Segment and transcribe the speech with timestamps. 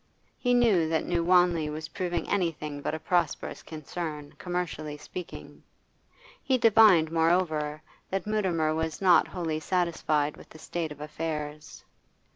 [0.39, 5.61] He knew that New Wanley was proving anything but a prosperous concern, commercially speaking;
[6.41, 11.85] he divined, moreover, that Mutimer was not wholly satisfied with the state of affairs.